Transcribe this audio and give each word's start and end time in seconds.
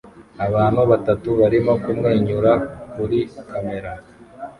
Abantu 0.45 0.81
batatu 0.91 1.29
barimo 1.39 1.73
kumwenyura 1.83 2.51
kuri 2.93 3.19
kamera 3.49 3.91